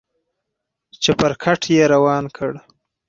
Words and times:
چپرکټ 1.03 1.61
يې 1.73 1.83
روان 1.93 2.25
کړ. 2.35 2.51